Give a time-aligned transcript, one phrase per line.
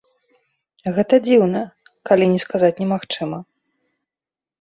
[0.95, 1.61] Гэта дзіўна,
[2.11, 3.37] калі не сказаць немагчыма.